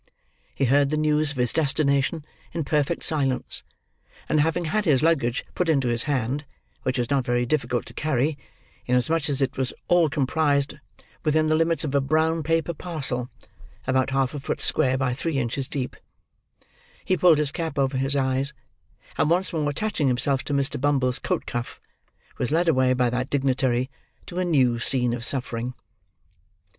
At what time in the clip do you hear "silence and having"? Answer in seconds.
3.03-4.65